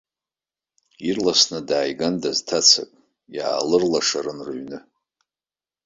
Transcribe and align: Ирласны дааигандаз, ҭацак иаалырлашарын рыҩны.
Ирласны 1.07 1.59
дааигандаз, 1.67 2.37
ҭацак 2.47 2.89
иаалырлашарын 3.37 4.39
рыҩны. 4.45 4.79